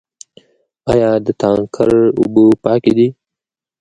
آیا 0.91 1.09
د 1.25 1.27
تانکر 1.41 1.89
اوبه 2.19 2.43
پاکې 2.63 2.91
دي؟ 2.97 3.07